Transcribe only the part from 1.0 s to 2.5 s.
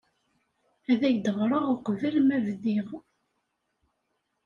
ak-d-ɣreɣ uqbel ma